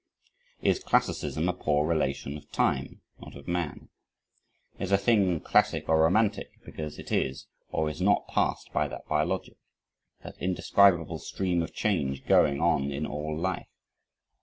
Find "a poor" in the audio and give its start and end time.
1.47-1.85